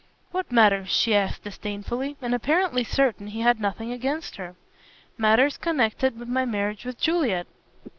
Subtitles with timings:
[0.31, 4.55] "What matters?" she asked disdainfully, and apparently certain he had nothing against her.
[5.15, 7.45] "Matters connected with my marriage with Juliet."